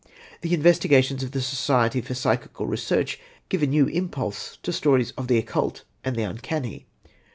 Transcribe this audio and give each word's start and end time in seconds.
The 0.41 0.55
investigations 0.55 1.21
of 1.21 1.29
the 1.29 1.41
Society 1.41 2.01
for 2.01 2.15
Psychical 2.15 2.65
Research 2.65 3.19
gave 3.49 3.61
a 3.61 3.67
new 3.67 3.85
impulse 3.85 4.57
to 4.63 4.73
stories 4.73 5.11
of 5.11 5.27
the 5.27 5.37
occult 5.37 5.83
and 6.03 6.15
the 6.15 6.23
uncanny. 6.23 6.87